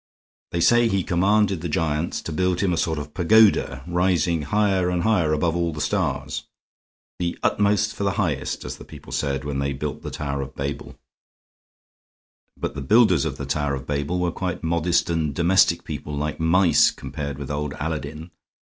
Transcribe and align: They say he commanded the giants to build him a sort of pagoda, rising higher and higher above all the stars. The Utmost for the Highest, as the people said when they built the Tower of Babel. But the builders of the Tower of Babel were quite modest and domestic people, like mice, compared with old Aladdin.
They 0.49 0.61
say 0.61 0.87
he 0.87 1.03
commanded 1.03 1.61
the 1.61 1.69
giants 1.69 2.23
to 2.23 2.31
build 2.31 2.61
him 2.61 2.73
a 2.73 2.77
sort 2.77 2.97
of 2.97 3.13
pagoda, 3.13 3.83
rising 3.85 4.41
higher 4.41 4.89
and 4.89 5.03
higher 5.03 5.31
above 5.31 5.55
all 5.55 5.73
the 5.73 5.79
stars. 5.79 6.45
The 7.19 7.37
Utmost 7.43 7.93
for 7.93 8.03
the 8.03 8.13
Highest, 8.13 8.65
as 8.65 8.77
the 8.77 8.83
people 8.83 9.11
said 9.11 9.45
when 9.45 9.59
they 9.59 9.73
built 9.73 10.01
the 10.01 10.09
Tower 10.09 10.41
of 10.41 10.55
Babel. 10.55 10.97
But 12.57 12.73
the 12.73 12.81
builders 12.81 13.25
of 13.25 13.37
the 13.37 13.45
Tower 13.45 13.75
of 13.75 13.85
Babel 13.85 14.17
were 14.17 14.31
quite 14.31 14.63
modest 14.63 15.07
and 15.11 15.35
domestic 15.35 15.83
people, 15.83 16.15
like 16.17 16.39
mice, 16.39 16.89
compared 16.89 17.37
with 17.37 17.51
old 17.51 17.75
Aladdin. 17.79 18.31